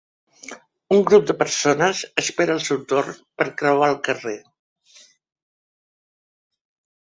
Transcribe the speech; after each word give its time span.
Un 0.95 1.03
grup 1.11 1.27
de 1.31 1.35
persones 1.41 2.01
espera 2.23 2.55
el 2.61 2.63
seu 2.71 2.81
torn 2.95 3.21
per 3.43 3.47
creuar 3.61 3.93
el 3.93 4.01
carrer 4.09 4.35